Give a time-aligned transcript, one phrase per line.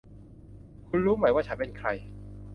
[0.87, 1.89] คุณรู้ไหมว่าฉันเป็นใคร